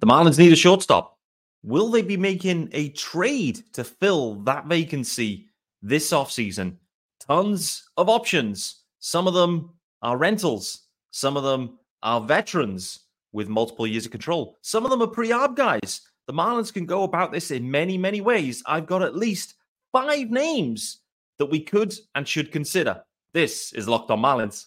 [0.00, 1.18] The Marlins need a shortstop.
[1.62, 5.48] Will they be making a trade to fill that vacancy
[5.82, 6.76] this offseason?
[7.20, 8.84] Tons of options.
[9.00, 13.00] Some of them are rentals, some of them are veterans
[13.32, 16.00] with multiple years of control, some of them are pre arb guys.
[16.26, 18.62] The Marlins can go about this in many, many ways.
[18.64, 19.54] I've got at least
[19.92, 21.00] five names
[21.38, 23.02] that we could and should consider.
[23.34, 24.66] This is Locked on Marlins.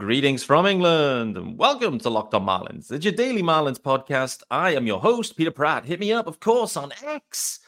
[0.00, 2.90] Greetings from England and welcome to Locked on Marlins.
[2.90, 4.42] It's your daily Marlins podcast.
[4.50, 5.84] I am your host, Peter Pratt.
[5.84, 7.60] Hit me up, of course, on X.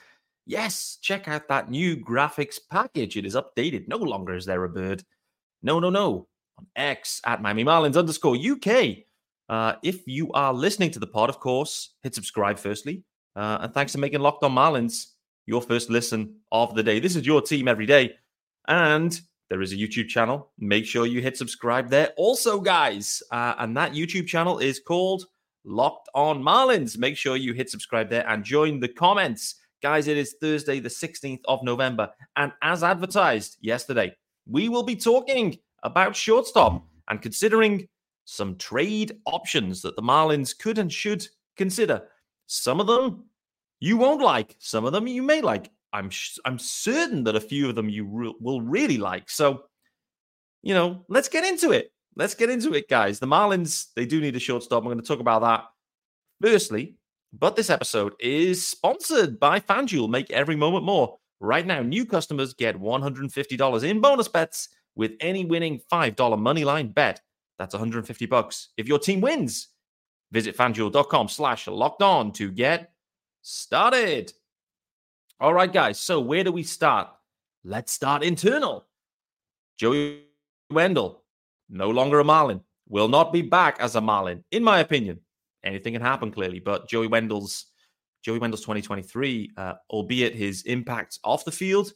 [0.47, 3.19] Yes, check out that new graphics package.
[3.19, 3.87] It is updated.
[3.87, 5.05] No longer is there a bird.
[5.63, 6.27] No, no, no.
[6.57, 9.05] On X at Miami Marlins underscore UK.
[9.51, 13.03] Uh, if you are listening to the pod, of course, hit subscribe firstly.
[13.37, 15.09] Uh, and thanks for making Locked on Marlins
[15.45, 16.99] your first listen of the day.
[16.99, 18.15] This is your team every day.
[18.69, 19.21] And
[19.53, 20.49] there is a YouTube channel.
[20.59, 22.15] Make sure you hit subscribe there.
[22.17, 25.27] Also, guys, uh, and that YouTube channel is called
[25.67, 26.97] Locked On Marlins.
[26.97, 29.57] Make sure you hit subscribe there and join the comments.
[29.83, 32.09] Guys, it is Thursday, the 16th of November.
[32.37, 34.17] And as advertised yesterday,
[34.49, 37.87] we will be talking about shortstop and considering
[38.25, 41.29] some trade options that the Marlins could and should
[41.59, 42.05] consider.
[42.47, 43.27] Some of them
[43.81, 45.71] you won't like, some of them you may like.
[45.93, 49.31] I'm sh- I'm certain that a few of them you re- will really like.
[49.31, 49.65] So,
[50.63, 51.93] you know, let's get into it.
[52.17, 53.19] Let's get into it, guys.
[53.19, 54.83] The Marlins they do need a shortstop.
[54.83, 55.65] I'm going to talk about that
[56.41, 56.97] firstly.
[57.33, 60.11] But this episode is sponsored by FanDuel.
[60.11, 61.19] Make every moment more.
[61.41, 67.21] Right now, new customers get $150 in bonus bets with any winning $5 moneyline bet.
[67.59, 68.69] That's 150 bucks.
[68.77, 69.69] If your team wins,
[70.31, 72.93] visit fanduel.com slash locked on to get
[73.41, 74.33] started.
[75.43, 75.99] All right, guys.
[75.99, 77.09] So where do we start?
[77.65, 78.87] Let's start internal.
[79.77, 80.23] Joey
[80.71, 81.25] Wendle,
[81.69, 85.19] no longer a Marlin, will not be back as a Marlin, in my opinion.
[85.65, 87.67] Anything can happen, clearly, but Joey Wendle's
[88.25, 91.93] Joey Wendle's 2023, uh, albeit his impact off the field,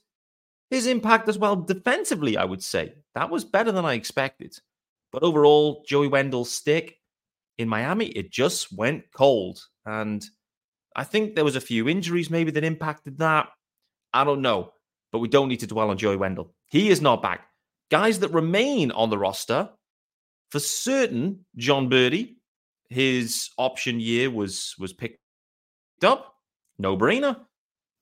[0.71, 4.59] his impact as well defensively, I would say that was better than I expected.
[5.13, 6.97] But overall, Joey Wendle's stick
[7.59, 10.29] in Miami, it just went cold, and
[10.97, 13.49] I think there was a few injuries maybe that impacted that.
[14.15, 14.73] I don't know,
[15.13, 16.55] but we don't need to dwell on Joey Wendle.
[16.69, 17.47] He is not back.
[17.91, 19.69] Guys that remain on the roster,
[20.51, 22.37] for certain, Jon Berti,
[22.89, 25.19] his option year was was picked
[26.03, 26.35] up.
[26.79, 27.41] No brainer.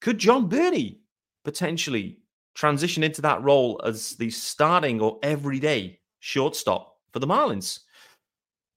[0.00, 0.98] Could Jon Berti
[1.44, 2.20] potentially
[2.54, 7.80] transition into that role as the starting or everyday shortstop for the Marlins?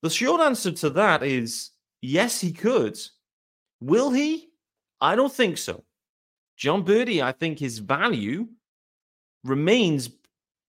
[0.01, 2.97] The short answer to that is yes, he could.
[3.82, 4.50] Will he?
[5.00, 5.84] I don't think so.
[6.58, 8.48] Jon Berti, I think his value
[9.44, 10.10] remains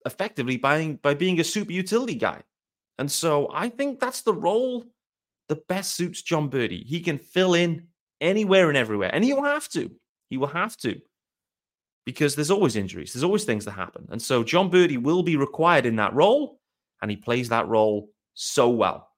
[0.04, 2.42] effectively by, by being a super utility guy.
[2.98, 4.84] And so I think that's the role
[5.48, 6.84] that best suits Jon Berti.
[6.84, 7.86] He can fill in
[8.20, 9.90] anywhere and everywhere, and he will have to.
[10.28, 11.00] He will have to
[12.04, 14.08] because there's always injuries, there's always things that happen.
[14.10, 16.58] And so Jon Berti will be required in that role,
[17.02, 19.10] and he plays that role so well.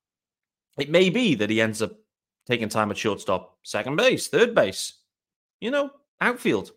[0.77, 1.93] It may be that he ends up
[2.47, 4.95] taking time at shortstop, second base, third base,
[5.61, 5.91] you know,
[6.21, 6.73] outfield.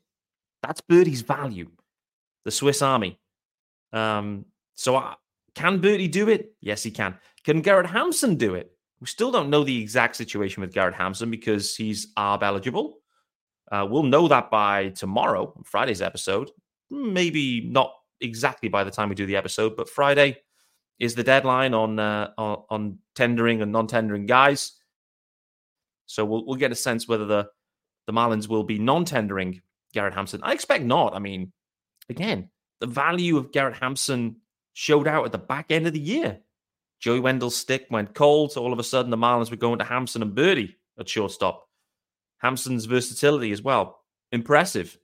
[0.62, 1.70] That's Berti's value,
[2.46, 3.20] the Swiss Army.
[3.92, 5.16] Um, so uh,
[5.56, 6.54] can Berti do it?
[6.62, 7.18] Yes, he can.
[7.44, 8.72] Can Garrett Hampson do it?
[9.00, 13.00] We still don't know the exact situation with Garrett Hampson because he's ARB eligible.
[13.72, 16.52] Uh, we'll know that by tomorrow, Friday's episode.
[16.90, 20.38] Maybe not exactly by the time we do the episode, but Friday
[21.00, 24.74] is the deadline on uh, on, on tendering and non-tendering guys.
[26.06, 27.48] So we'll we'll get a sense whether the
[28.08, 29.62] the Marlins will be non-tendering
[29.94, 30.42] Garrett Hampson.
[30.44, 31.16] I expect not.
[31.16, 31.54] I mean,
[32.10, 34.38] again, the value of Garrett Hampson
[34.74, 36.40] showed out at the back end of the year.
[37.00, 38.52] Joey Wendle's stick went cold.
[38.52, 41.68] So all of a sudden, the Marlins were going to Hampson and Berti at shortstop.
[42.40, 44.00] Hampson's versatility as well.
[44.32, 44.98] Impressive.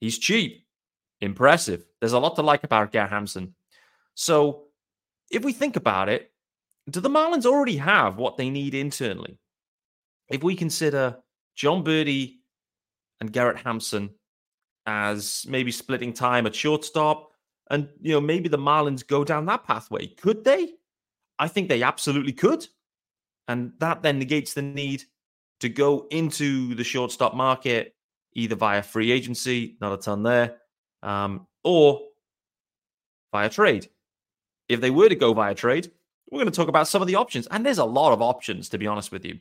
[0.00, 0.66] He's cheap.
[1.20, 1.84] Impressive.
[2.00, 3.54] There's a lot to like about Garrett Hampson.
[4.14, 4.64] So
[5.30, 6.30] if we think about it,
[6.88, 9.38] do the Marlins already have what they need internally?
[10.28, 11.18] If we consider
[11.54, 12.36] Jon Berti
[13.20, 14.10] and Garrett Hampson
[14.86, 17.30] as maybe splitting time at shortstop,
[17.70, 20.74] and you know maybe the Marlins go down that pathway, could they?
[21.38, 22.66] I think they absolutely could,
[23.48, 25.04] and that then negates the need
[25.60, 27.94] to go into the shortstop market
[28.34, 30.58] either via free agency, not a ton there,
[31.02, 32.00] um, or
[33.32, 33.88] via trade.
[34.68, 35.90] If they were to go via trade,
[36.30, 37.46] we're going to talk about some of the options.
[37.50, 39.38] And there's a lot of options, to be honest with you.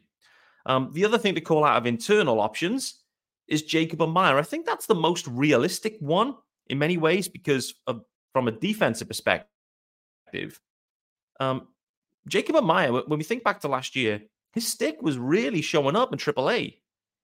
[0.66, 3.02] Um, the other thing to call out of internal options
[3.48, 4.36] is Jacob Amaya.
[4.36, 6.36] I think that's the most realistic one
[6.68, 8.02] in many ways because of,
[8.34, 10.60] from a defensive perspective,
[11.40, 11.68] um,
[12.28, 14.22] Jacob Amaya, when we think back to last year,
[14.54, 16.78] his stick was really showing up in AAA.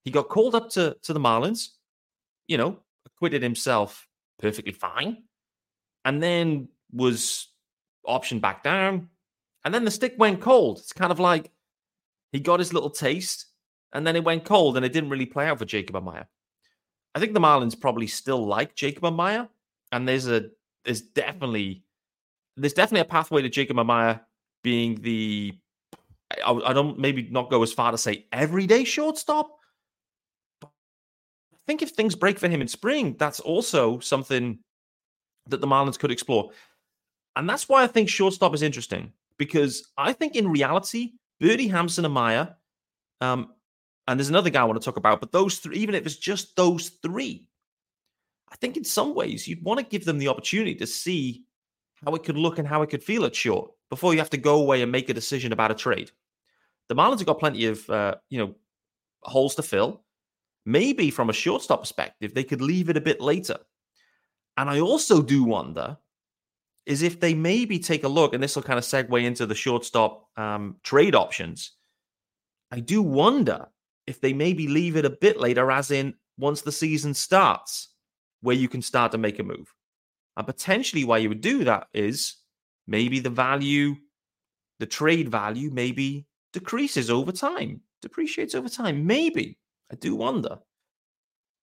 [0.04, 1.70] He got called up to, to the Marlins,
[2.48, 4.08] you know, acquitted himself
[4.40, 5.24] perfectly fine,
[6.06, 7.48] and then was
[8.08, 9.10] optioned back down.
[9.64, 10.80] And then the stick went cold.
[10.80, 11.52] It's kind of like
[12.32, 13.48] he got his little taste,
[13.94, 16.26] and then it went cold, and it didn't really play out for Jacob Amaya.
[17.14, 19.50] I think the Marlins probably still like Jacob Amaya,
[19.92, 20.46] and there's a
[20.86, 21.84] there's definitely
[22.58, 24.22] there's definitely a pathway to Jacob Amaya
[24.64, 25.54] being the
[26.46, 29.58] I, I don't maybe not go as far to say everyday shortstop.
[30.62, 30.70] But
[31.54, 34.60] I think if things break for him in spring, that's also something
[35.48, 36.52] that the Marlins could explore.
[37.36, 42.06] And that's why I think shortstop is interesting because I think in reality, Berti Hampson
[42.06, 42.56] Amaya
[43.22, 43.54] um,
[44.08, 46.18] and there's another guy I want to talk about, but those three, even if it's
[46.18, 47.46] just those three,
[48.52, 51.46] I think in some ways you'd want to give them the opportunity to see
[52.04, 54.38] how it could look and how it could feel at short before you have to
[54.38, 56.12] go away and make a decision about a trade.
[56.90, 58.56] The Marlins have got plenty of uh, you know
[59.22, 60.02] holes to fill.
[60.66, 63.58] Maybe from a shortstop perspective, they could leave it a bit later.
[64.58, 65.98] And I also do wonder
[66.92, 69.56] is if they maybe take a look, and this will kind of segue into the
[69.56, 71.72] shortstop um, trade options.
[72.72, 73.68] I do wonder
[74.08, 77.90] if they maybe leave it a bit later, as in once the season starts,
[78.42, 79.74] where you can start to make a move.
[80.38, 82.36] And potentially, why you would do that is
[82.88, 83.96] maybe the value,
[84.80, 89.06] the trade value, maybe decreases over time, depreciates over time.
[89.06, 89.58] Maybe.
[89.92, 90.60] I do wonder.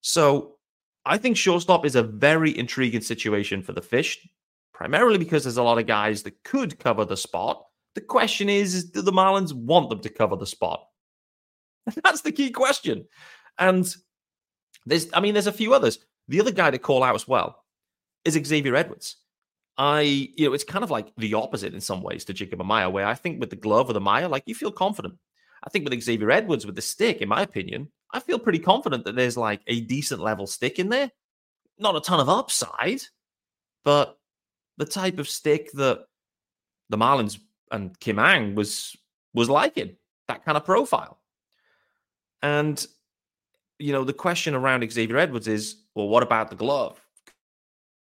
[0.01, 0.55] So
[1.05, 4.19] I think shortstop is a very intriguing situation for the Fish,
[4.79, 7.65] primarily because there's a lot of guys that could cover the spot.
[7.95, 10.85] The question is, is do the Marlins want them to cover the spot?
[12.03, 13.05] That's the key question.
[13.57, 13.93] And
[14.85, 15.99] there's, I mean, there's a few others.
[16.29, 17.65] The other guy to call out as well
[18.23, 19.17] is Xavier Edwards.
[19.77, 20.01] I,
[20.37, 23.05] you know, it's kind of like the opposite in some ways to Jacob Amaya, where
[23.05, 25.15] I think with the glove or the Maya, like you feel confident.
[25.61, 29.03] I think with Xavier Edwards with the stick, in my opinion, I feel pretty confident
[29.03, 31.11] that there's like a decent level stick in there.
[31.77, 33.01] Not a ton of upside,
[33.83, 34.18] but
[34.79, 36.05] the type of stick that
[36.89, 37.39] the Marlins
[37.71, 38.97] and Kim Ng was
[39.35, 39.95] was liking,
[40.27, 41.19] that kind of profile.
[42.41, 42.83] And,
[43.77, 46.99] you know, the question around Xavier Edwards is well, what about the glove?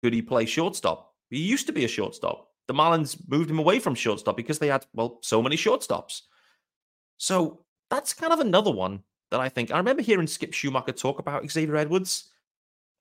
[0.02, 1.14] Could he play shortstop?
[1.30, 2.48] He used to be a shortstop.
[2.68, 6.20] The Marlins moved him away from shortstop because they had, well, so many shortstops.
[7.16, 9.70] So that's kind of another one that I think.
[9.70, 12.28] I remember hearing Skip Schumaker talk about Xavier Edwards,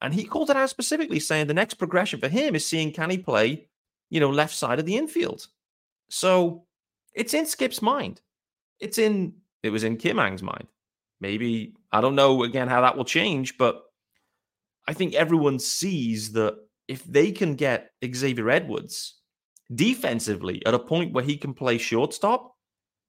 [0.01, 3.09] and he called it out specifically, saying the next progression for him is seeing can
[3.09, 3.67] he play,
[4.09, 5.47] you know, left side of the infield.
[6.09, 6.65] So
[7.13, 8.21] it's in Skip's mind.
[8.79, 9.33] It's in,
[9.63, 10.67] it was in Kim Ng's mind.
[11.19, 13.83] Maybe I don't know again how that will change, but
[14.87, 16.55] I think everyone sees that
[16.87, 19.15] if they can get Xavier Edwards
[19.73, 22.55] defensively at a point where he can play shortstop,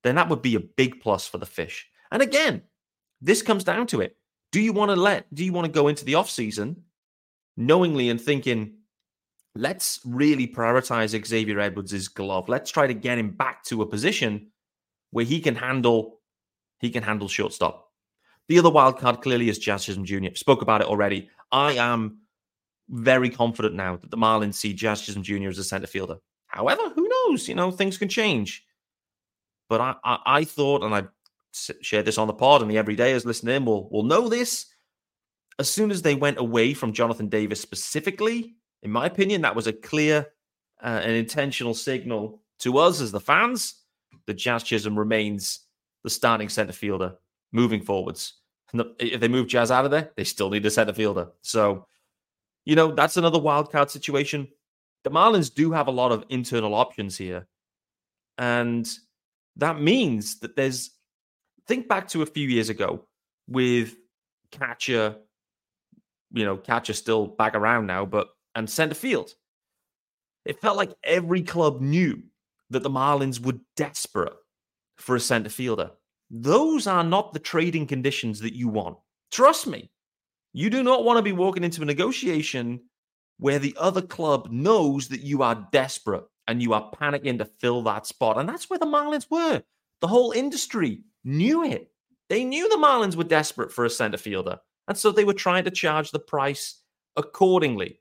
[0.03, 1.87] then that would be a big plus for the fish.
[2.11, 2.63] And again,
[3.21, 4.17] this comes down to it.
[4.53, 6.77] Do you want to let do you want to go into the offseason
[7.59, 8.73] knowingly and thinking,
[9.55, 12.49] let's really prioritize Xavier Edwards' glove.
[12.49, 14.53] Let's try to get him back to a position
[15.11, 16.21] where he can handle
[16.81, 17.91] he can handle shortstop.
[18.47, 20.35] The other wild card clearly is Jazz Jr.
[20.35, 21.29] Spoke about it already.
[21.51, 22.19] I am
[22.89, 25.49] very confident now that the Marlins see Jazz Jr.
[25.49, 26.17] as a center fielder.
[26.47, 27.49] However, who knows?
[27.49, 28.65] You know, things can change.
[29.69, 31.03] But I, I, I thought, and I
[31.53, 34.67] shared this on the pod, and the everydayers listening will will know this.
[35.59, 39.67] As soon as they went away from Jonathan Davis specifically, in my opinion, that was
[39.67, 40.27] a clear
[40.83, 43.83] uh, and intentional signal to us as the fans
[44.27, 45.61] that Jazz Chisholm remains
[46.05, 47.15] the starting center fielder
[47.53, 48.35] moving forwards.
[49.01, 51.29] If they move Jazz out of there, they still need a center fielder.
[51.43, 51.87] So,
[52.65, 54.47] you know, that's another wild card situation.
[55.05, 57.49] The Marlins do have a lot of internal options here.
[58.37, 58.89] And
[59.57, 60.91] that means that there's,
[61.69, 63.05] think back to a few years ago
[63.47, 63.97] with
[64.51, 65.17] catcher,
[66.33, 69.35] you know, catcher still back around now, but, and center field.
[70.45, 72.23] It felt like every club knew
[72.71, 74.33] that the Marlins were desperate
[74.97, 75.91] for a center fielder.
[76.31, 78.97] Those are not the trading conditions that you want.
[79.31, 79.91] Trust me.
[80.53, 82.81] You do not want to be walking into a negotiation
[83.39, 87.83] where the other club knows that you are desperate and you are panicking to fill
[87.83, 88.39] that spot.
[88.39, 89.63] And that's where the Marlins were.
[90.01, 91.91] The whole industry knew it.
[92.29, 94.59] They knew the Marlins were desperate for a center fielder.
[94.87, 96.83] And so they were trying to charge the price
[97.17, 98.01] accordingly.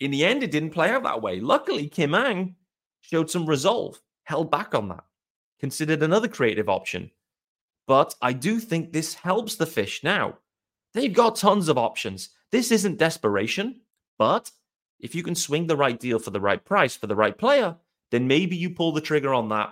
[0.00, 1.40] in the end, it didn't play out that way.
[1.40, 2.54] Luckily, Kim Ng
[3.00, 5.04] showed some resolve, held back on that,
[5.58, 7.10] considered another creative option.
[7.86, 10.38] But I do think this helps the fish now.
[10.94, 12.30] They've got tons of options.
[12.52, 13.80] This isn't desperation,
[14.18, 14.50] but
[15.00, 17.76] if you can swing the right deal for the right price for the right player,
[18.10, 19.70] then maybe you pull the trigger on that.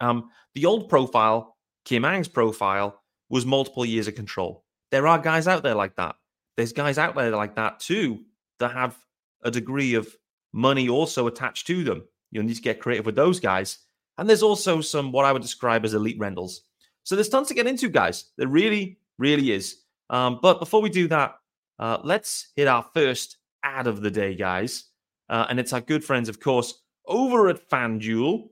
[0.00, 4.64] Um, the old profile, Kim Ng's profile, was multiple years of control.
[4.90, 6.16] There are guys out there like that.
[6.56, 8.24] There's guys out there like that too
[8.58, 8.96] that have
[9.42, 10.08] a degree of
[10.52, 12.06] money also attached to them.
[12.30, 13.78] You'll need to get creative with those guys.
[14.18, 16.62] And there's also some what I would describe as elite rentals.
[17.04, 18.24] So there's tons to get into, guys.
[18.36, 19.82] There really, really is.
[20.10, 21.36] Um, but before we do that,
[21.78, 24.84] uh, let's hit our first ad of the day, guys.
[25.28, 28.48] Uh, and it's our good friends, of course, over at FanDuel.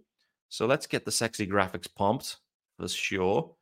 [0.55, 2.37] So let's get the sexy graphics pumped
[2.79, 3.57] for sure.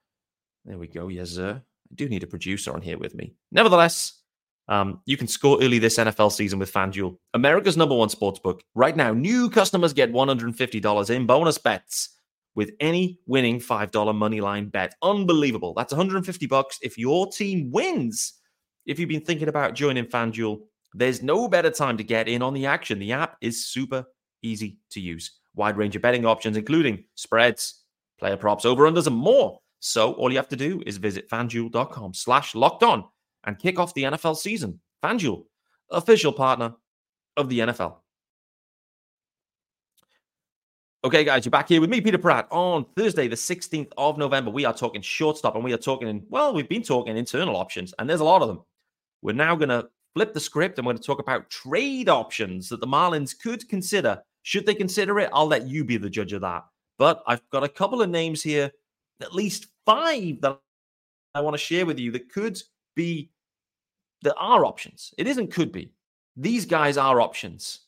[0.67, 1.09] There we go.
[1.09, 1.63] Yes, sir.
[1.91, 3.33] I do need a producer on here with me.
[3.51, 4.21] Nevertheless,
[4.69, 8.61] um, you can score early this NFL season with FanDuel, America's number one sportsbook.
[8.75, 12.11] Right now, new customers get $150 in bonus bets
[12.57, 14.95] with any winning $5 money line bet.
[15.01, 15.73] Unbelievable.
[15.73, 18.35] That's 150 bucks if your team wins.
[18.85, 20.61] If you've been thinking about joining FanDuel,
[20.93, 22.99] there's no better time to get in on the action.
[22.99, 24.05] The app is super
[24.43, 25.39] easy to use.
[25.55, 27.85] Wide range of betting options, including spreads,
[28.19, 29.61] player props, over-unders, and more.
[29.81, 33.05] So all you have to do is visit fanduel.com slash locked on
[33.45, 34.81] and kick off the NFL season.
[35.03, 35.45] FanDuel,
[35.91, 36.75] official partner
[37.37, 37.97] of the NFL.
[41.05, 44.53] Okay, guys, you're back here with me, Peter Pratt, on Thursday, the 16th of November.
[44.53, 47.93] We are talking shortstop and we are talking, in, well, we've been talking internal options,
[47.99, 48.61] and there's a lot of them.
[49.21, 52.69] We're now going to flip the script and we're going to talk about trade options
[52.69, 54.23] that the Marlins could consider.
[54.43, 55.31] Should they consider it?
[55.33, 56.65] I'll let you be the judge of that.
[56.99, 58.71] But I've got a couple of names here,
[59.21, 60.59] at least five that
[61.35, 62.61] I want to share with you that could
[62.95, 63.31] be,
[64.23, 65.15] that are options.
[65.19, 65.93] It isn't could be.
[66.37, 67.81] These guys are options.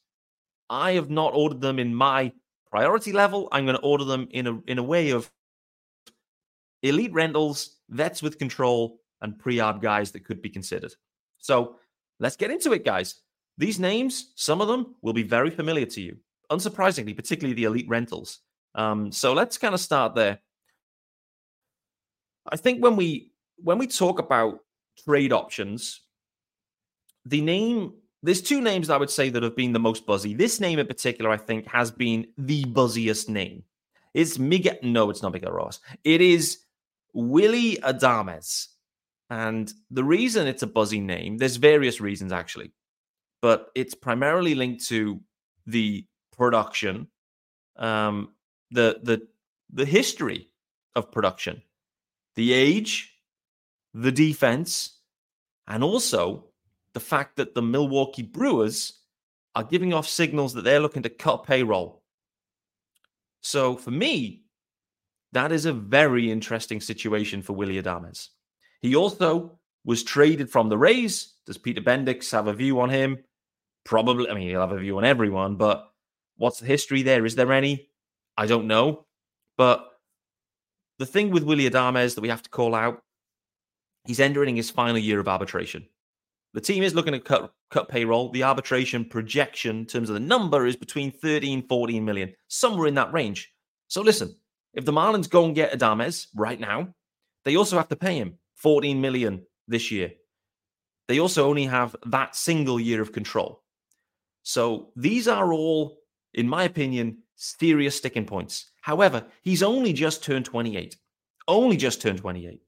[0.71, 2.33] I have not ordered them in my
[2.75, 5.31] priority level, I'm going to order them in a in a way of
[6.83, 10.93] elite rentals, vets with control, and pre-arb guys that could be considered.
[11.39, 11.77] So
[12.19, 13.21] let's get into it, guys.
[13.59, 16.17] These names, some of them will be very familiar to you,
[16.51, 18.41] unsurprisingly, particularly the elite rentals.
[18.75, 20.41] Um, so let's kind of start there.
[22.51, 24.61] I think when we when we talk about
[25.05, 26.01] trade options,
[27.25, 30.35] the name there's two names I would say that have been the most buzzy.
[30.35, 33.65] This name in particular, I think, has been the buzziest name.
[34.15, 34.77] It's Miguel.
[34.83, 35.81] No, it's not Miguel Ross.
[36.05, 36.61] It is
[37.13, 38.69] Willy Adames.
[39.31, 42.73] And the reason it's a buzzy name, there's various reasons actually,
[43.43, 45.21] but it's primarily linked to
[45.67, 46.07] the
[46.37, 47.09] production,
[47.77, 48.35] um,
[48.71, 49.29] the the
[49.73, 50.49] the history
[50.95, 51.63] of production,
[52.37, 53.15] the age,
[53.93, 54.99] the defense,
[55.67, 56.47] and also
[56.93, 59.01] the fact that the Milwaukee Brewers
[59.55, 62.03] are giving off signals that they're looking to cut payroll.
[63.41, 64.45] So for me,
[65.33, 68.29] that is a very interesting situation for Willy Adames.
[68.81, 71.35] He also was traded from the Rays.
[71.47, 73.19] Does Peter Bendix have a view on him?
[73.85, 74.31] Probably.
[74.31, 75.91] I mean, he'll have a view on everyone, but
[76.37, 77.25] what's the history there?
[77.25, 77.89] Is there any?
[78.37, 79.07] I don't know.
[79.57, 79.87] But
[80.99, 83.03] the thing with Willy Adames that we have to call out,
[84.05, 85.87] he's entering his final year of arbitration.
[86.53, 88.31] The team is looking to cut cut payroll.
[88.31, 92.95] The arbitration projection in terms of the number is between 13 14 million, somewhere in
[92.95, 93.53] that range.
[93.89, 94.37] So listen,
[94.73, 96.95] if the Marlins go and get Adames right now,
[97.45, 100.13] they also have to pay him 14 million this year.
[101.09, 103.63] They also only have that single year of control.
[104.43, 105.99] So these are all,
[106.35, 108.71] in my opinion, serious sticking points.
[108.81, 110.97] However, he's only just turned 28.
[111.49, 112.61] Only just turned 28.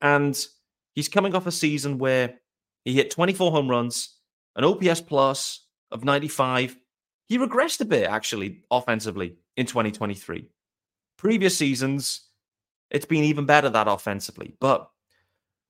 [0.00, 0.46] And
[0.94, 2.34] he's coming off a season where
[2.84, 4.16] he hit 24 home runs,
[4.56, 6.76] an OPS plus of 95.
[7.26, 10.48] He regressed a bit, actually, offensively in 2023.
[11.16, 12.22] Previous seasons,
[12.90, 14.54] it's been even better that offensively.
[14.60, 14.90] But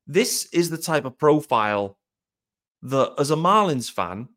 [0.06, 1.98] this is the type of profile
[2.82, 4.28] that, as a Marlins fan,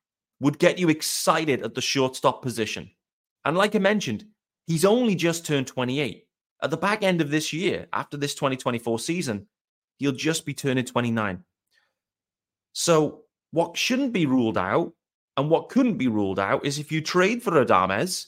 [0.44, 2.92] would get you excited at the shortstop position.
[3.46, 4.26] And like I mentioned,
[4.68, 6.28] he's only just turned 28.
[6.62, 9.48] At the back end of this year, after this 2024 season,
[10.00, 11.42] he'll just be turning 29.
[12.74, 13.22] So,
[13.52, 14.92] what shouldn't be ruled out
[15.38, 18.26] and what couldn't be ruled out is if you trade for Adames,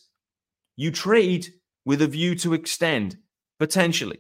[0.78, 1.48] you trade
[1.84, 3.18] with a view to extend
[3.60, 4.20] potentially.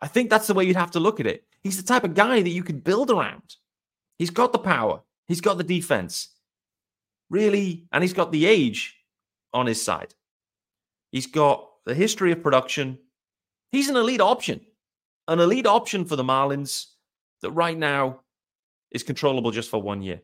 [0.00, 1.44] I think that's the way you'd have to look at it.
[1.62, 3.56] He's the type of guy that you could build around.
[4.16, 6.33] He's got the power, he's got the defense,
[7.34, 8.96] really, and he's got the age
[9.52, 10.14] on his side.
[11.10, 12.98] He's got the history of production.
[13.72, 14.60] He's an elite option,
[15.26, 16.86] an elite option for the Marlins
[17.42, 18.20] that right now
[18.92, 20.20] is controllable just for one year.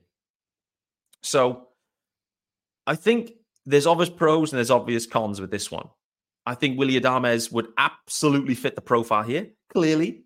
[1.23, 1.69] So
[2.87, 3.33] I think
[3.67, 5.89] there's obvious pros and there's obvious cons with this one.
[6.47, 10.25] I think Willy Adames would absolutely fit the profile here, clearly,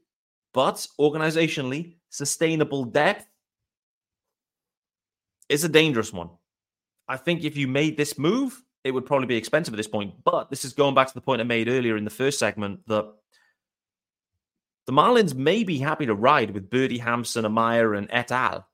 [0.52, 3.26] but organizationally, sustainable depth
[5.48, 6.28] is a dangerous one.
[7.08, 10.14] I think if you made this move, it would probably be expensive at this point.
[10.24, 12.80] But this is going back to the point I made earlier in the first segment
[12.86, 13.06] that
[14.86, 18.66] the Marlins may be happy to ride with Berti, Hampson, Amaya, and et al.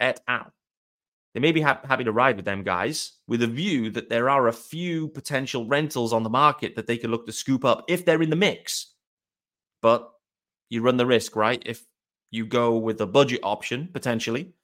[0.00, 0.52] Et al.
[1.34, 4.28] They may be ha- happy to ride with them guys with a view that there
[4.28, 7.84] are a few potential rentals on the market that they could look to scoop up
[7.88, 8.94] if they're in the mix.
[9.80, 10.10] But
[10.68, 11.62] you run the risk, right?
[11.64, 11.84] If
[12.32, 14.54] you go with a budget option potentially,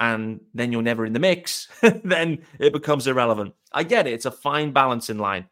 [0.00, 1.68] and then you're never in the mix,
[2.04, 3.54] then it becomes irrelevant.
[3.72, 4.12] I get it.
[4.12, 5.46] It's a fine balancing line.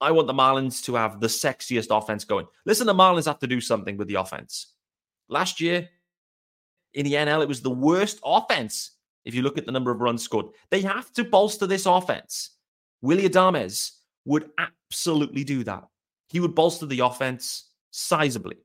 [0.00, 2.46] I want the Marlins to have the sexiest offense going.
[2.64, 4.74] Listen, the Marlins have to do something with the offense.
[5.28, 5.88] Last year
[6.94, 8.92] in the NL, it was the worst offense
[9.24, 10.46] if you look at the number of runs scored.
[10.70, 12.50] They have to bolster this offense.
[13.02, 13.92] Willy Adames
[14.24, 15.84] would absolutely do that.
[16.28, 18.56] He would bolster the offense sizably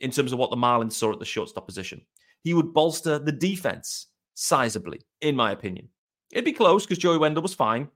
[0.00, 2.00] in terms of what the Marlins saw at the shortstop position.
[2.42, 5.88] He would bolster the defense sizably, in my opinion.
[6.30, 7.88] It'd be close because Joey Wendle was fine,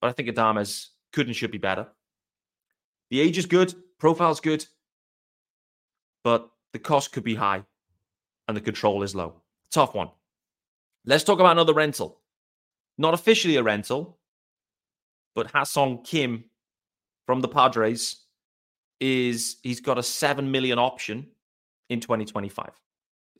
[0.00, 1.88] but I think Adames could and should be better.
[3.10, 4.66] The age is good, profile's good,
[6.24, 7.64] but the cost could be high
[8.48, 9.34] and the control is low.
[9.70, 10.10] Tough one.
[11.04, 12.20] Let's talk about another rental.
[12.98, 14.18] Not officially a rental,
[15.34, 16.44] but Ha-Seong Kim
[17.26, 18.24] from the Padres
[19.00, 21.26] is he's got a 7 million option
[21.88, 22.70] in 2025.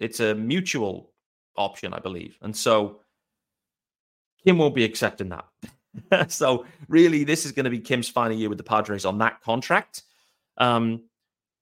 [0.01, 1.12] It's a mutual
[1.57, 2.37] option, I believe.
[2.43, 3.01] And so
[4.45, 6.31] Kim won't be accepting that.
[6.31, 9.41] so really, this is going to be Kim's final year with the Padres on that
[9.43, 10.03] contract.
[10.59, 11.05] Um,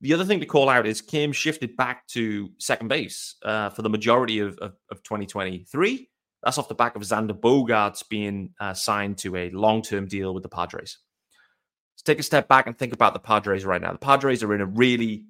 [0.00, 3.82] the other thing to call out is Kim shifted back to second base uh, for
[3.82, 6.08] the majority of, of, of, 2023.
[6.42, 10.42] That's off the back of Xander Bogaerts being uh, signed to a long-term deal with
[10.42, 10.98] the Padres.
[11.94, 13.92] Let's take a step back and think about the Padres right now.
[13.92, 15.26] The Padres are in a really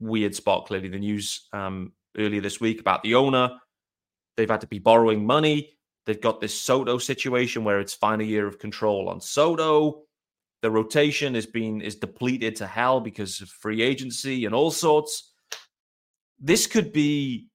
[0.00, 0.66] weird spot.
[0.66, 3.58] Clearly, the news um, earlier this week about the owner
[4.38, 5.72] They've had to be borrowing money.
[6.06, 10.04] They've got this Soto situation where it's final year of control on Soto.
[10.62, 15.32] The rotation is being is depleted to hell because of free agency and all sorts.
[16.38, 17.48] This could be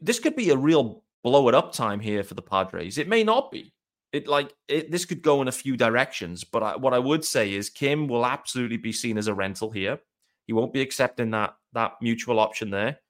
[0.00, 2.98] this could be a real blow it up time here for the Padres.
[2.98, 3.74] It may not be.
[4.12, 7.24] It like it, this could go in a few directions, but I, what I would
[7.24, 9.98] say is Kim will absolutely be seen as a rental here.
[10.46, 13.00] He won't be accepting that that mutual option there.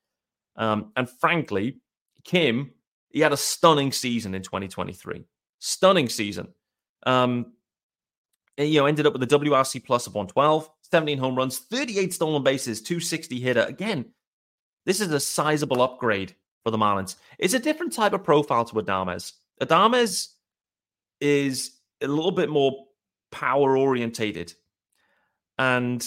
[0.56, 1.82] Um, and frankly,
[2.24, 2.72] Kim
[3.16, 5.24] he had a stunning season in 2023.
[5.59, 6.48] Stunning season.
[7.07, 7.55] Um,
[8.59, 12.42] you know, ended up with a WRC plus of 112, 17 home runs, 38 stolen
[12.42, 13.62] bases, 260 hitter.
[13.62, 14.05] Again,
[14.85, 17.16] this is a sizable upgrade for the Marlins.
[17.38, 19.33] It's a different type of profile to Adames.
[19.62, 20.35] Adames
[21.18, 21.70] is
[22.02, 22.85] a little bit more
[23.33, 24.52] power orientated.
[25.59, 26.07] And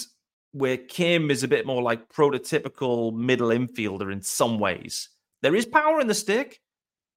[0.52, 5.08] where Kim is a bit more like prototypical middle infielder in some ways.
[5.42, 6.60] There is power in the stick,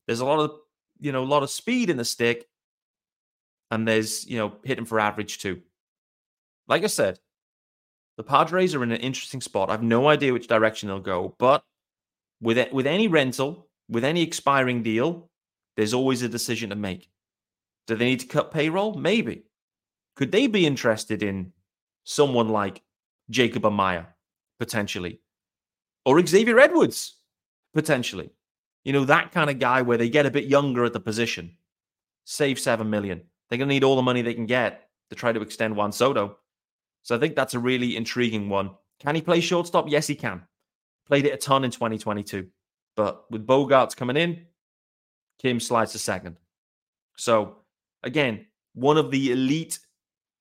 [0.07, 0.51] there's a lot of
[0.99, 2.47] you know a lot of speed in the stick,
[3.71, 5.61] and there's you know hitting for average too.
[6.67, 7.19] Like I said,
[8.17, 9.69] the Padres are in an interesting spot.
[9.69, 11.63] I have no idea which direction they'll go, but
[12.41, 15.29] with it, with any rental, with any expiring deal,
[15.75, 17.09] there's always a decision to make.
[17.87, 18.93] Do they need to cut payroll?
[18.95, 19.43] Maybe.
[20.15, 21.51] Could they be interested in
[22.03, 22.81] someone like
[23.29, 24.05] Jacob Amaya,
[24.59, 25.19] potentially?
[26.05, 27.15] Or Xavier Edwards,
[27.73, 28.29] potentially?
[28.83, 31.57] You know, that kind of guy where they get a bit younger at the position,
[32.25, 33.21] save seven million.
[33.49, 35.91] They're going to need all the money they can get to try to extend Juan
[35.91, 36.37] Soto.
[37.03, 38.71] So I think that's a really intriguing one.
[38.99, 39.89] Can he play shortstop?
[39.89, 40.43] Yes, he can.
[41.07, 42.47] Played it a ton in 2022.
[42.95, 44.45] But with Bogaerts coming in,
[45.39, 46.37] Kim slides to second.
[47.17, 47.57] So
[48.03, 49.79] again, one of the elite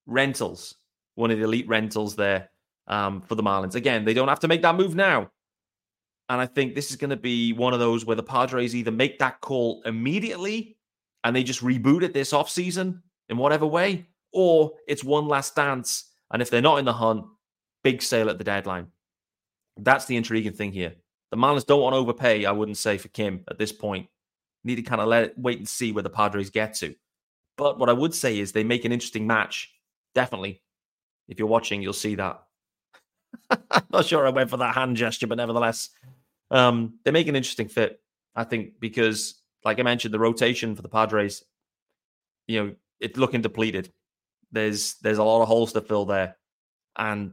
[0.07, 0.77] rentals,
[1.15, 2.51] one of the elite rentals there
[2.87, 3.75] um, for the Marlins.
[3.75, 5.31] Again, they don't have to make that move now.
[6.33, 8.91] And I think this is going to be one of those where the Padres either
[8.91, 10.79] make that call immediately
[11.23, 16.11] and they just reboot it this offseason in whatever way, or it's one last dance.
[16.33, 17.27] And if they're not in the hunt,
[17.85, 18.87] big sale at the deadline.
[19.77, 20.95] That's the intriguing thing here.
[21.33, 24.07] The Marlins don't want to overpay, I wouldn't say, for Kim at this point.
[24.65, 26.95] Need to kind of let it wait and see where the Padres get to.
[27.59, 29.71] But what I would say is they make an interesting match.
[30.15, 30.63] Definitely.
[31.29, 32.43] If you're watching, you'll see that.
[33.71, 35.91] I'm not sure I went for that hand gesture, but nevertheless,
[36.53, 38.01] um, they make an interesting fit,
[38.35, 41.45] I think, because like I mentioned, the rotation for the Padres,
[42.47, 43.93] you know, it's looking depleted.
[44.51, 46.37] There's there's a lot of holes to fill there,
[46.97, 47.33] and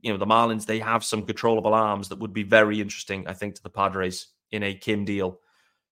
[0.00, 3.32] you know the Marlins they have some controllable arms that would be very interesting, I
[3.32, 5.40] think, to the Padres in a Kim deal.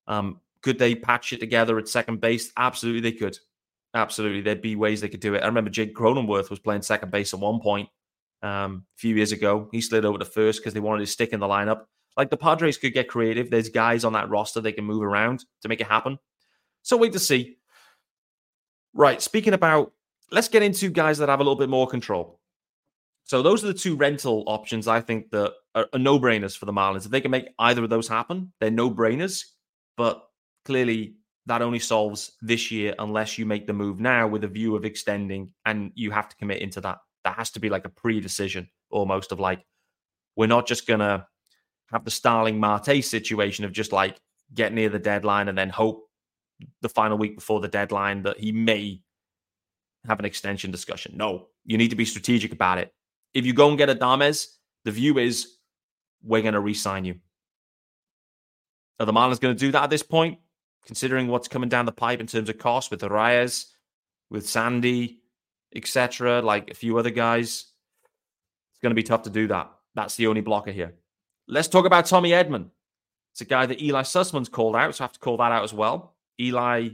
[0.07, 2.53] Um, could they patch it together at second base?
[2.57, 3.39] Absolutely, they could.
[3.95, 4.43] Absolutely.
[4.43, 5.43] There'd be ways they could do it.
[5.43, 7.89] I remember Jake Cronenworth was playing second base at one point
[8.43, 9.69] um, a few years ago.
[9.73, 11.85] He slid over to first because they wanted to stick in the lineup.
[12.17, 13.51] Like the Padres could get creative.
[13.51, 16.19] There's guys on that roster they can move around to make it happen.
[16.83, 17.59] So wait to see.
[18.95, 19.21] Right.
[19.21, 19.93] Speaking about,
[20.31, 22.41] let's get into guys that have a little bit more control.
[23.25, 26.65] So those are the two rental options I think that are, are no brainers for
[26.65, 27.05] the Marlins.
[27.05, 29.45] If they can make either of those happen, they're no brainers.
[29.97, 30.23] But
[30.65, 34.77] clearly, that only solves this year unless you make the move now with a view
[34.77, 36.99] of extending and you have to commit into that.
[37.25, 39.65] That has to be like a pre decision almost of like,
[40.37, 41.27] we're not just going to
[41.93, 44.21] have the Starling Marte situation of just like
[44.55, 46.09] get near the deadline and then hope
[46.81, 49.01] the final week before the deadline that he may
[50.07, 51.17] have an extension discussion.
[51.17, 52.93] No, you need to be strategic about it.
[53.35, 54.47] If you go and get Adames,
[54.85, 55.57] the view is
[56.23, 57.17] we're going to re-sign you.
[58.99, 60.39] Are the Marlins going to do that at this point,
[60.87, 63.67] considering what's coming down the pipe in terms of cost with Arraez,
[64.31, 65.21] with Sandy,
[65.75, 67.67] etc., like a few other guys?
[68.73, 69.71] It's going to be tough to do that.
[69.95, 70.95] That's the only blocker here.
[71.49, 72.71] Let's talk about Tommy Edman.
[73.33, 75.63] It's a guy that Eli Sussman's called out, so I have to call that out
[75.63, 76.15] as well.
[76.41, 76.89] Eli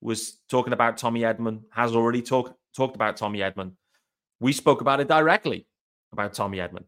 [0.00, 3.72] was talking about Tommy Edman, has already talk, talked about Tommy Edman.
[4.40, 5.66] We spoke about it directly
[6.12, 6.84] about Tommy Edman.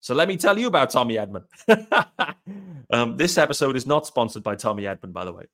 [0.00, 1.44] So let me tell you about Tommy Edman.
[2.90, 5.44] um, this episode is not sponsored by Tommy Edman, by the way.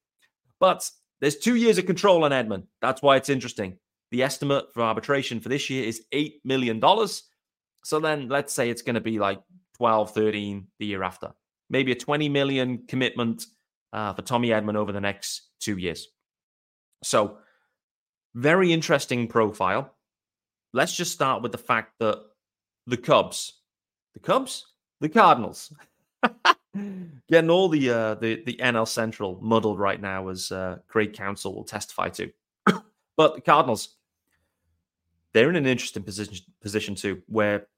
[0.61, 0.89] But
[1.21, 2.65] there's two years of control on Edman.
[2.81, 3.79] That's why it's interesting.
[4.11, 6.81] The estimate for arbitration for this year is $8 million.
[7.85, 9.41] So then let's say it's going to be like
[9.79, 11.33] 12, 13 the year after.
[11.71, 13.47] Maybe a 20 million commitment
[13.93, 16.09] uh, for Tommy Edman over the next two years.
[17.03, 17.39] So,
[18.35, 19.95] very interesting profile.
[20.73, 22.21] Let's just start with the fact that
[22.87, 23.61] the Cubs,
[24.15, 24.67] the Cubs,
[25.01, 25.73] the Cardinals,
[27.29, 31.55] getting all the uh, the the NL Central muddled right now, as uh, Craig Counsell
[31.55, 32.31] will testify to.
[33.17, 33.97] but the Cardinals,
[35.33, 37.69] they're in an interesting position position too, where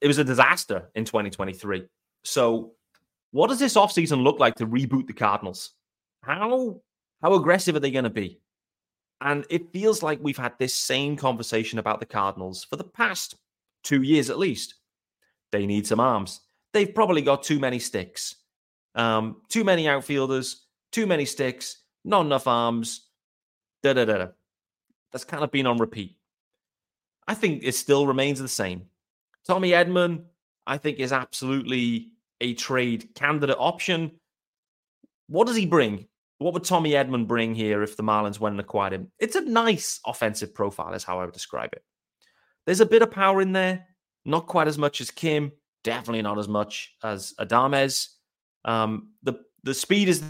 [0.00, 1.84] it was a disaster in 2023.
[2.24, 2.72] So,
[3.32, 5.72] what does this offseason look like to reboot the Cardinals?
[6.22, 6.80] How
[7.22, 8.40] how aggressive are they going to be?
[9.20, 13.36] And it feels like we've had this same conversation about the Cardinals for the past
[13.84, 14.76] two years at least.
[15.52, 16.40] They need some arms.
[16.72, 18.36] They've probably got too many sticks,
[18.94, 23.08] um, too many outfielders, too many sticks, not enough arms.
[23.82, 24.26] Da da da.
[25.12, 26.16] That's kind of been on repeat.
[27.26, 28.89] I think it still remains the same.
[29.46, 30.24] Tommy Edman,
[30.66, 34.12] I think, is absolutely a trade candidate option.
[35.28, 36.06] What does he bring?
[36.38, 39.12] What would Tommy Edman bring here if the Marlins went and acquired him?
[39.18, 41.82] It's a nice offensive profile, is how I would describe it.
[42.64, 43.86] There's a bit of power in there,
[44.24, 45.52] not quite as much as Kim,
[45.84, 48.08] definitely not as much as Adames.
[48.64, 50.22] Um, the the speed is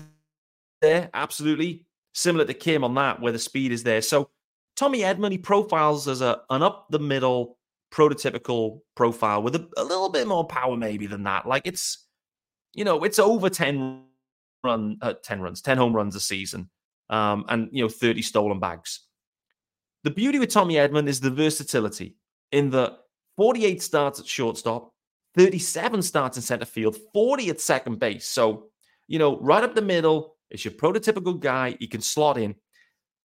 [0.81, 4.03] there, absolutely similar to Kim on that, where the speed is there.
[4.03, 4.31] So
[4.77, 7.59] Tommy Edman he profiles as a an up the middle
[7.93, 11.47] prototypical profile with a, a little bit more power maybe than that.
[11.47, 12.07] Like it's
[12.73, 14.05] you know it's over ten
[14.63, 16.69] run uh, 10 runs, 10 home runs a season,
[17.09, 19.01] um, and you know 30 stolen bags.
[20.05, 22.17] The beauty with Tommy Edman is the versatility
[22.53, 22.99] in the
[23.37, 24.93] 48 starts at shortstop,
[25.37, 28.27] 37 starts in center field, 40 at second base.
[28.27, 28.69] So,
[29.07, 31.77] you know, right up the middle it's your prototypical guy.
[31.79, 32.57] He can slot in.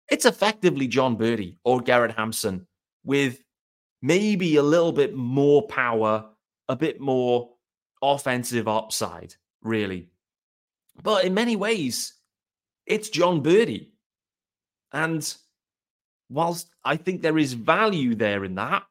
[0.09, 2.67] It's effectively Jon Berti or Garrett Hampson
[3.03, 3.42] with
[4.03, 6.25] maybe a little bit more power,
[6.67, 7.49] a bit more
[8.01, 10.09] offensive upside, really.
[11.01, 12.13] But in many ways,
[12.85, 13.87] it's Jon Berti.
[14.91, 15.33] And
[16.29, 18.83] whilst I think there is value there in that,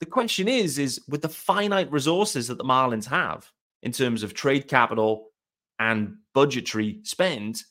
[0.00, 3.50] the question is, is with the finite resources that the Marlins have
[3.84, 5.28] in terms of trade capital
[5.78, 7.62] and budgetary spend,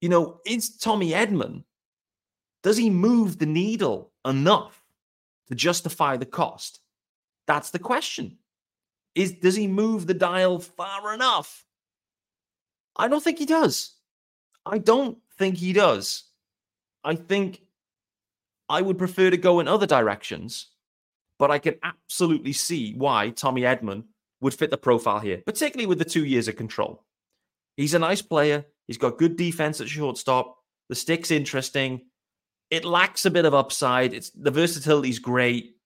[0.00, 1.64] you know, is Tommy Edman,
[2.62, 4.85] does he move the needle enough
[5.48, 6.80] to justify the cost?
[7.46, 8.38] That's the question.
[9.14, 11.66] Is does he move the dial far enough
[12.98, 13.94] I don't think he does.
[14.64, 16.24] I don't think he does.
[17.04, 17.60] I think
[18.68, 20.68] I would prefer to go in other directions,
[21.38, 24.04] but I can absolutely see why Tommy Edman
[24.40, 27.04] would fit the profile here, particularly with the two years of control.
[27.76, 28.64] He's a nice player.
[28.86, 30.56] He's got good defense at shortstop.
[30.88, 32.06] The stick's interesting.
[32.70, 34.12] It lacks a bit of upside.
[34.12, 35.76] It's the versatility is great.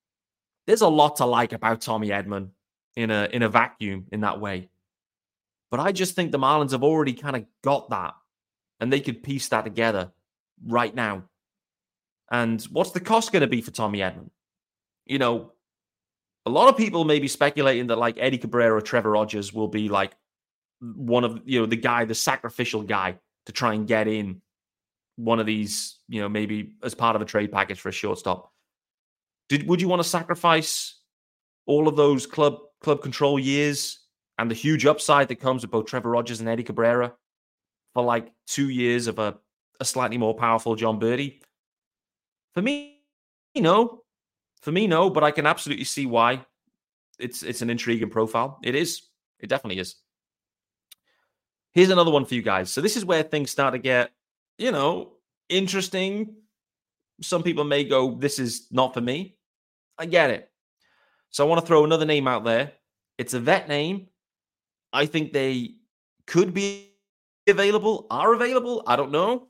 [0.67, 2.51] There's a lot to like about Tommy Edman
[2.97, 4.69] in a in a vacuum in that way.
[5.71, 8.15] But I just think the Marlins have already kind of got that
[8.81, 10.11] and they could piece that together
[10.67, 11.25] right now.
[12.31, 14.31] And what's the cost going to be for Tommy Edman?
[15.07, 15.53] You know,
[16.47, 19.69] a lot of people may be speculating that like Eddie Cabrera or Trevor Rogers will
[19.69, 20.13] be like
[20.81, 24.41] one of, you know, the guy, the sacrificial guy to try and get in
[25.25, 28.53] one of these, you know, maybe as part of a trade package for a shortstop.
[29.49, 31.01] Did would you want to sacrifice
[31.67, 34.01] all of those club club control years
[34.39, 37.13] and the huge upside that comes with both Trevor Rogers and Eddie Cabrera
[37.93, 39.39] for like two years of a,
[39.81, 41.41] a slightly more powerful Jon Berti?
[42.55, 43.01] For me,
[43.55, 44.03] you no.
[44.63, 46.45] For me, no, but I can absolutely see why.
[47.19, 48.59] It's it's an intriguing profile.
[48.63, 49.03] It is.
[49.39, 49.97] It definitely is.
[51.73, 52.71] Here's another one for you guys.
[52.71, 54.11] So this is where things start to get,
[54.61, 55.13] you know,
[55.49, 56.35] interesting.
[57.23, 59.37] Some people may go, this is not for me.
[59.99, 60.51] I get it.
[61.31, 62.73] So I want to throw another name out there.
[63.19, 64.09] It's a vet name.
[64.93, 65.77] I think they
[66.27, 66.93] could be
[67.49, 68.83] available, are available.
[68.87, 69.49] I don't know.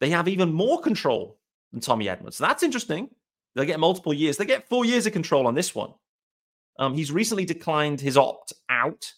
[0.00, 1.38] They have even more control
[1.72, 2.38] than Tommy Edman's.
[2.38, 3.08] That's interesting.
[3.54, 4.36] They'll get multiple years.
[4.36, 5.92] They get four years of control on this one.
[6.78, 9.12] Um, he's recently declined his opt out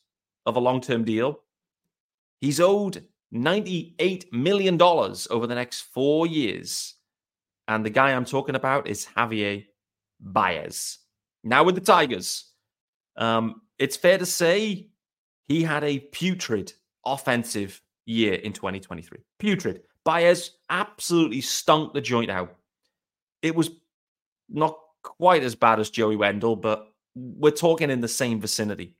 [0.46, 1.40] of a long term deal.
[2.40, 6.94] He's owed $98 million over the next four years.
[7.66, 9.66] And the guy I'm talking about is Javier
[10.20, 10.98] Baez.
[11.44, 12.50] Now with the Tigers,
[13.16, 14.88] um, it's fair to say
[15.46, 16.72] he had a putrid
[17.04, 19.18] offensive year in 2023.
[19.38, 19.82] Putrid.
[20.04, 22.56] Baez absolutely stunk the joint out.
[23.42, 23.70] It was
[24.48, 28.94] not quite as bad as Joey Wendle, but we're talking in the same vicinity.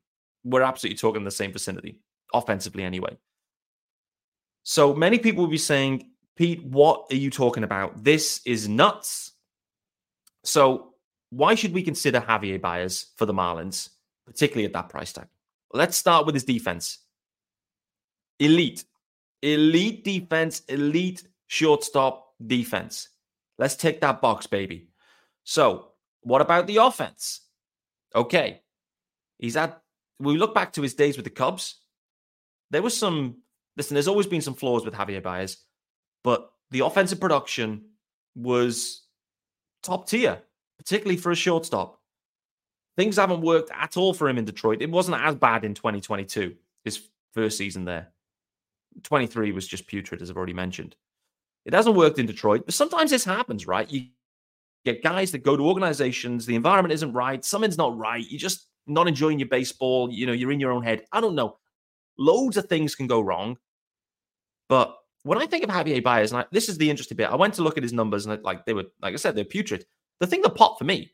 [0.45, 2.01] We're absolutely talking in the same vicinity,
[2.35, 3.17] offensively anyway.
[4.69, 8.05] So many people will be saying, Pete, what are you talking about?
[8.05, 9.33] This is nuts.
[10.45, 10.93] So
[11.31, 13.89] why should we consider Javier Baez for the Marlins,
[14.27, 15.29] particularly at that price tag?
[15.73, 16.99] Let's start with his defense.
[18.41, 18.85] Elite,
[19.41, 23.09] elite defense, elite shortstop defense.
[23.57, 24.91] Let's tick that box, baby.
[25.45, 27.41] So, what about the offense?
[28.15, 28.61] Okay.
[29.39, 29.81] He's at,
[30.19, 31.77] we look back to his days with the Cubs.
[32.71, 33.39] There was some,
[33.79, 35.57] listen, there's always been some flaws with Javier Baez,
[36.25, 37.85] but the offensive production
[38.35, 39.07] was
[39.83, 40.43] top tier,
[40.79, 42.01] particularly for a shortstop.
[42.97, 44.83] Things haven't worked at all for him in Detroit.
[44.83, 48.09] It wasn't as bad in 2022, his first season there.
[49.05, 50.97] 23 was just putrid, as I've already mentioned.
[51.65, 53.89] It hasn't worked in Detroit, but sometimes this happens, right?
[53.91, 54.07] You
[54.85, 58.67] get guys that go to organizations, the environment isn't right, something's not right, you're just
[58.89, 61.05] not enjoying your baseball, you know, you're in your own head.
[61.13, 61.59] I don't know.
[62.19, 63.57] Loads of things can go wrong.
[64.69, 67.37] But when I think of Javier Baez, and I, this is the interesting bit, I
[67.37, 69.85] went to look at his numbers and like they were, like I said, they're putrid.
[70.21, 71.13] The thing that popped for me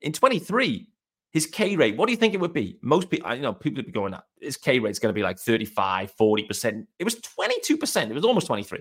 [0.00, 0.88] in 23,
[1.32, 2.78] his K rate, what do you think it would be?
[2.82, 5.22] Most people, you know, people would be going, his K rate is going to be
[5.22, 6.86] like 35, 40%.
[6.98, 8.10] It was 22%.
[8.10, 8.80] It was almost 23.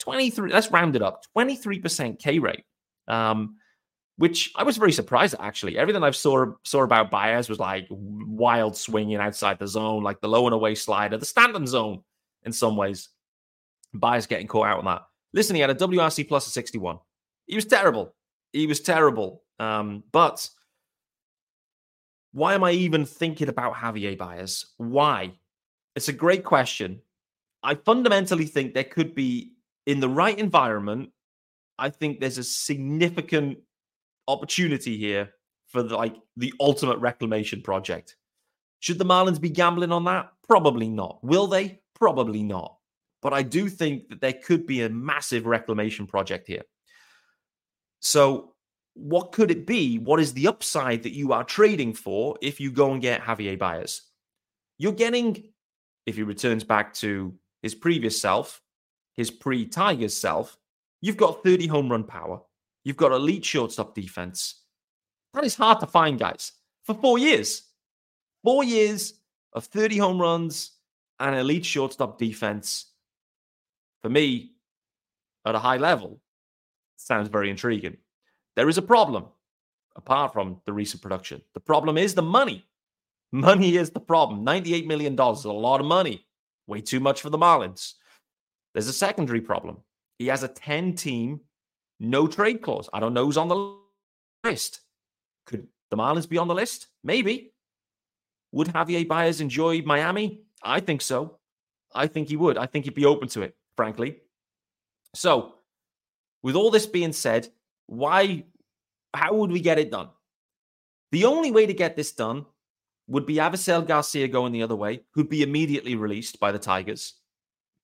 [0.00, 1.22] 23, let's round it up.
[1.36, 2.64] 23% K rate.
[3.08, 3.56] Um,
[4.16, 5.76] which I was very surprised at, actually.
[5.76, 10.28] Everything I've saw saw about Baez was like wild swinging outside the zone, like the
[10.28, 12.02] low and away slider, the Stanton zone
[12.44, 13.08] in some ways.
[13.94, 15.02] Baez getting caught out on that.
[15.32, 16.98] Listen, he had a WRC plus of 61.
[17.46, 18.14] He was terrible.
[18.52, 19.42] He was terrible.
[19.58, 20.48] Um, but
[22.32, 24.66] why am I even thinking about Javier Baez?
[24.76, 25.32] Why?
[25.96, 27.00] It's a great question.
[27.62, 29.52] I fundamentally think there could be,
[29.86, 31.10] in the right environment,
[31.78, 33.58] I think there's a significant
[34.28, 35.30] opportunity here
[35.66, 38.16] for the, like the ultimate reclamation project.
[38.80, 40.30] Should the Marlins be gambling on that?
[40.46, 41.18] Probably not.
[41.22, 41.80] Will they?
[41.94, 42.76] Probably not.
[43.24, 46.62] But I do think that there could be a massive reclamation project here.
[48.00, 48.52] So,
[48.92, 49.98] what could it be?
[49.98, 53.58] What is the upside that you are trading for if you go and get Javier
[53.58, 54.02] Baez?
[54.76, 55.52] You're getting,
[56.04, 58.60] if he returns back to his previous self,
[59.14, 60.58] his pre Tigers self,
[61.00, 62.42] you've got 30 home run power.
[62.84, 64.60] You've got elite shortstop defense.
[65.32, 66.52] That is hard to find, guys,
[66.84, 67.62] for four years.
[68.44, 69.14] Four years
[69.54, 70.72] of 30 home runs
[71.18, 72.90] and elite shortstop defense.
[74.04, 74.52] For me,
[75.46, 76.20] at a high level,
[76.98, 77.96] sounds very intriguing.
[78.54, 79.24] There is a problem
[79.96, 81.40] apart from the recent production.
[81.54, 82.66] The problem is the money.
[83.32, 84.44] Money is the problem.
[84.44, 86.26] $98 million is a lot of money.
[86.66, 87.94] Way too much for the Marlins.
[88.74, 89.78] There's a secondary problem.
[90.18, 91.40] He has a 10 team
[91.98, 92.90] no trade clause.
[92.92, 93.78] I don't know who's on the
[94.44, 94.82] list.
[95.46, 96.88] Could the Marlins be on the list?
[97.02, 97.54] Maybe.
[98.52, 100.42] Would Javier Baez enjoy Miami?
[100.62, 101.38] I think so.
[101.94, 102.58] I think he would.
[102.58, 104.18] I think he'd be open to it, frankly.
[105.14, 105.54] So,
[106.42, 107.48] with all this being said,
[107.86, 108.44] why,
[109.12, 110.08] how would we get it done?
[111.12, 112.46] The only way to get this done
[113.06, 117.14] would be Avisail Garcia going the other way, who'd be immediately released by the Tigers.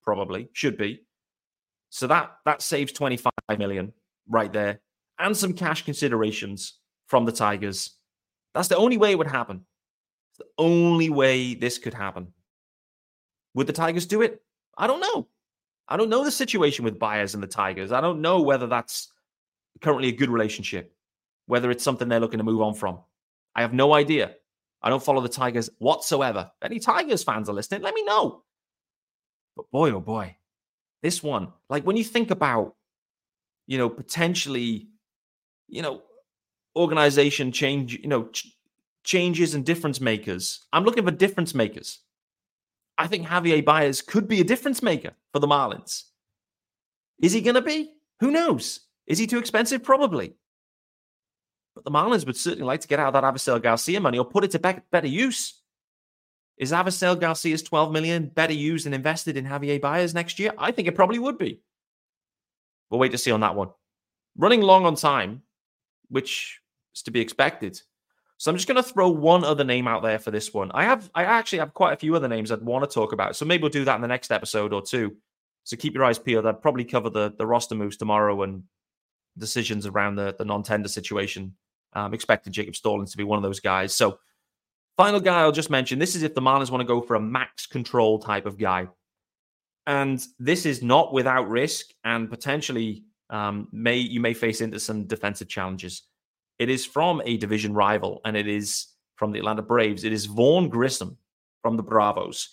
[0.03, 1.03] Probably should be.
[1.89, 3.93] So that that saves 25 million
[4.27, 4.79] right there
[5.19, 7.91] and some cash considerations from the Tigers.
[8.53, 9.65] That's the only way it would happen.
[10.31, 12.33] It's the only way this could happen.
[13.53, 14.41] Would the Tigers do it?
[14.77, 15.27] I don't know.
[15.87, 17.91] I don't know the situation with Baez and the Tigers.
[17.91, 19.11] I don't know whether that's
[19.81, 20.95] currently a good relationship,
[21.47, 22.99] whether it's something they're looking to move on from.
[23.55, 24.35] I have no idea.
[24.81, 26.51] I don't follow the Tigers whatsoever.
[26.61, 28.43] Any Tigers fans are listening, let me know.
[29.55, 30.37] But boy, oh boy,
[31.03, 32.75] this one, like when you think about,
[33.67, 34.87] you know, potentially,
[35.67, 36.01] you know,
[36.75, 38.55] organization change, you know, ch-
[39.03, 40.65] changes and difference makers.
[40.71, 41.99] I'm looking for difference makers.
[43.01, 46.03] I think Javier Baez could be a difference maker for the Marlins.
[47.19, 47.91] Is he going to be?
[48.19, 48.81] Who knows?
[49.07, 49.81] Is he too expensive?
[49.81, 50.35] Probably.
[51.73, 54.25] But the Marlins would certainly like to get out of that Avisail Garcia money or
[54.25, 55.63] put it to be- better use.
[56.57, 60.53] Is Avisail Garcia's 12 million better used and invested in Javier Baez next year?
[60.59, 61.59] I think it probably would be.
[62.91, 63.69] We'll wait to see on that one.
[64.37, 65.41] Running long on time,
[66.09, 66.61] which
[66.95, 67.81] is to be expected.
[68.41, 70.71] So I'm just going to throw one other name out there for this one.
[70.73, 73.35] I have, I actually have quite a few other names I'd want to talk about.
[73.35, 75.15] So maybe we'll do that in the next episode or two.
[75.63, 76.47] So keep your eyes peeled.
[76.47, 78.63] I'd probably cover the the roster moves tomorrow and
[79.37, 81.55] decisions around the the non-tender situation.
[81.93, 83.93] I'm expecting Jacob Stallings to be one of those guys.
[83.93, 84.17] So
[84.97, 85.99] final guy I'll just mention.
[85.99, 88.87] This is if the Marlins want to go for a max control type of guy,
[89.85, 95.05] and this is not without risk and potentially um, may you may face into some
[95.05, 96.07] defensive challenges.
[96.59, 100.03] It is from a division rival, and it is from the Atlanta Braves.
[100.03, 101.17] It is Vaughn Grissom
[101.61, 102.49] from the Bravos.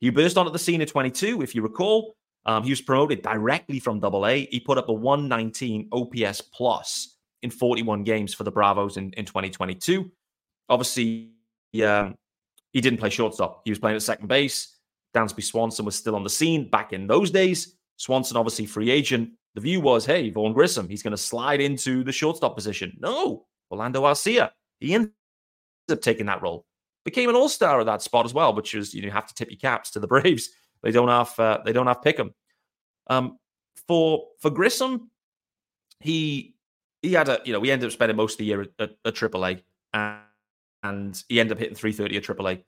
[0.00, 2.14] He burst onto the scene at 22, if you recall.
[2.46, 4.46] Um, he was promoted directly from Double A.
[4.46, 9.24] He put up a 119 OPS plus in 41 games for the Bravos in, in
[9.24, 10.10] 2022.
[10.68, 11.30] Obviously,
[11.72, 12.14] he, um,
[12.72, 13.62] he didn't play shortstop.
[13.64, 14.76] He was playing at second base.
[15.14, 17.77] Dansby Swanson was still on the scene back in those days.
[17.98, 19.30] Swanson, obviously free agent.
[19.54, 22.96] The view was, hey, Vaughn Grissom, he's going to slide into the shortstop position.
[23.00, 25.12] No, Orlando Arcia, he ended
[25.90, 26.64] up taking that role.
[27.04, 29.34] Became an all-star at that spot as well, which is you, know, you have to
[29.34, 30.48] tip your caps to the Braves.
[30.82, 32.32] They don't have uh, they don't have Pickham.
[33.08, 33.38] Um,
[33.88, 35.10] for for Grissom,
[35.98, 36.54] he
[37.02, 39.14] he had a you know we ended up spending most of the year at, at,
[39.14, 40.18] AAA, and,
[40.84, 42.62] and he ended up hitting 330 at AAA.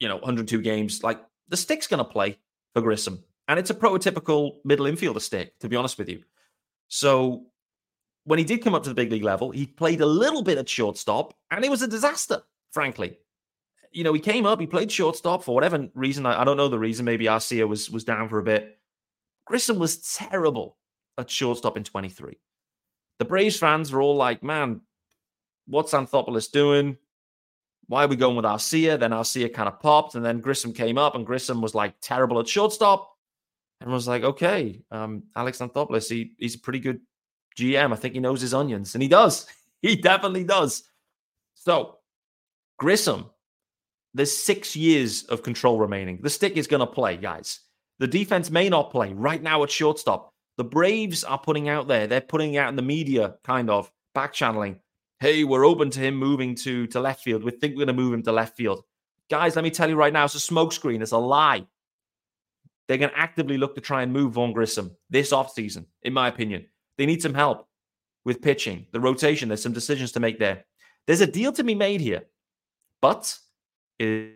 [0.00, 1.02] You know, 102 games.
[1.02, 2.38] Like the stick's going to play
[2.72, 3.22] for Grissom.
[3.48, 6.22] And it's a prototypical middle infielder stick, to be honest with you.
[6.88, 7.46] So
[8.24, 10.58] when he did come up to the big league level, he played a little bit
[10.58, 13.18] at shortstop, and it was a disaster, frankly.
[13.92, 16.26] You know, he came up, he played shortstop for whatever reason.
[16.26, 17.04] I, I don't know the reason.
[17.04, 18.78] Maybe Arcia was was down for a bit.
[19.46, 20.78] Grissom was terrible
[21.18, 22.38] at shortstop in 23.
[23.18, 24.80] The Braves fans were all like, man,
[25.66, 26.96] what's Anthopoulos doing?
[27.86, 28.98] Why are we going with Arcia?
[28.98, 32.40] Then Arcia kind of popped, and then Grissom came up, and Grissom was like terrible
[32.40, 33.13] at shortstop
[33.82, 37.00] was like, okay, um, Alex Anthopoulos, he, he's a pretty good
[37.58, 37.92] GM.
[37.92, 38.94] I think he knows his onions.
[38.94, 39.46] And he does.
[39.82, 40.84] He definitely does.
[41.56, 41.98] So,
[42.78, 43.26] Grissom,
[44.14, 46.20] there's six years of control remaining.
[46.22, 47.60] The stick is going to play, guys.
[47.98, 50.32] The defense may not play right now at shortstop.
[50.56, 54.32] The Braves are putting out there, they're putting out in the media, kind of back
[54.32, 54.80] channeling.
[55.20, 57.44] Hey, we're open to him moving to, to left field.
[57.44, 58.84] We think we're going to move him to left field.
[59.30, 61.02] Guys, let me tell you right now, it's a smokescreen.
[61.02, 61.66] It's a lie.
[62.86, 66.28] They're going to actively look to try and move Vaughn Grissom this offseason, in my
[66.28, 66.66] opinion.
[66.98, 67.66] They need some help
[68.24, 69.48] with pitching, the rotation.
[69.48, 70.64] There's some decisions to make there.
[71.06, 72.22] There's a deal to be made here,
[73.00, 73.36] but
[73.98, 74.34] it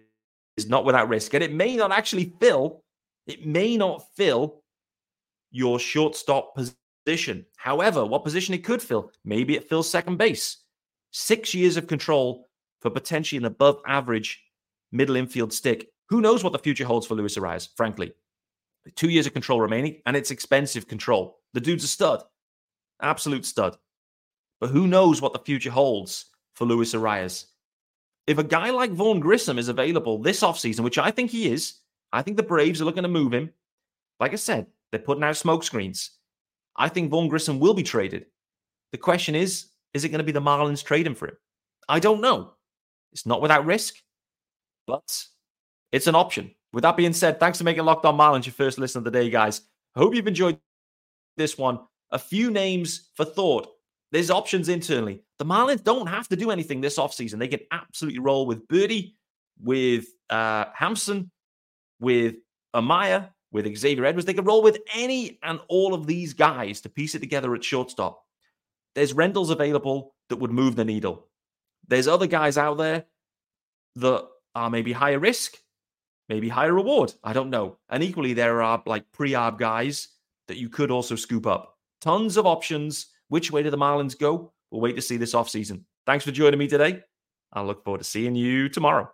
[0.56, 1.34] is not without risk.
[1.34, 2.84] And it may not actually fill,
[3.26, 4.62] it may not fill
[5.50, 7.46] your shortstop position.
[7.56, 9.10] However, what position it could fill?
[9.24, 10.58] Maybe it fills second base.
[11.10, 12.48] Six years of control
[12.80, 14.42] for potentially an above average
[14.92, 15.88] middle infield stick.
[16.10, 18.12] Who knows what the future holds for Luis Arraez, frankly.
[18.96, 21.38] Two years of control remaining, and it's expensive control.
[21.54, 22.22] The dude's a stud,
[23.02, 23.76] absolute stud.
[24.60, 27.46] But who knows what the future holds for Luis Arraez?
[28.26, 31.78] If a guy like Vaughn Grissom is available this offseason, which I think he is,
[32.12, 33.50] I think the Braves are looking to move him.
[34.20, 36.10] Like I said, they're putting out smoke screens.
[36.76, 38.26] I think Vaughn Grissom will be traded.
[38.92, 41.36] The question is, is it going to be the Marlins trading for him?
[41.88, 42.52] I don't know.
[43.12, 43.96] It's not without risk,
[44.86, 45.24] but
[45.92, 46.50] it's an option.
[46.72, 49.10] With that being said, thanks for making Locked On Marlins your first listen of the
[49.10, 49.62] day, guys.
[49.96, 50.58] I hope you've enjoyed
[51.36, 51.80] this one.
[52.10, 53.68] A few names for thought.
[54.12, 55.22] There's options internally.
[55.38, 57.38] The Marlins don't have to do anything this offseason.
[57.38, 59.14] They can absolutely roll with Berti,
[59.62, 61.30] with uh, Hampson,
[62.00, 62.36] with
[62.74, 64.26] Amaya, with Xavier Edwards.
[64.26, 67.64] They can roll with any and all of these guys to piece it together at
[67.64, 68.24] shortstop.
[68.94, 71.26] There's rentals available that would move the needle.
[71.86, 73.04] There's other guys out there
[73.96, 75.56] that are maybe higher risk
[76.28, 77.14] maybe higher reward.
[77.24, 77.78] I don't know.
[77.88, 80.08] And equally, there are like pre arb guys
[80.46, 81.76] that you could also scoop up.
[82.00, 83.06] Tons of options.
[83.28, 84.52] Which way do the Marlins go?
[84.70, 85.82] We'll wait to see this offseason.
[86.06, 87.02] Thanks for joining me today.
[87.52, 89.10] I look forward to seeing you tomorrow.